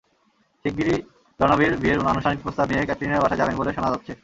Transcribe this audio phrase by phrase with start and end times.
[0.65, 0.97] শিগগিরই
[1.39, 4.13] রণবীর বিয়ের আনুষ্ঠানিক প্রস্তাব নিয়ে ক্যাটরিনার বাসায় যাবেন বলে শোনা যাচ্ছে।